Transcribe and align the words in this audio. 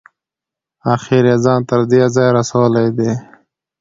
اخیر 0.95 1.23
یې 1.29 1.35
ځان 1.43 1.59
تر 1.69 1.81
دې 1.89 2.01
ځایه 2.15 2.31
رسولی 2.37 2.87
دی. 2.97 3.11